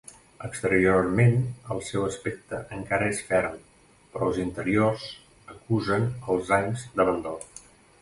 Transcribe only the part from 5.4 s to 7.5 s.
acusen els anys d'abandó.